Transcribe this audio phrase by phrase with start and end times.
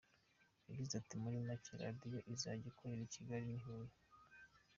[0.69, 3.93] Yagize ati “Muri make, radiyo izajya ikorera i Kigali n’i Huye”.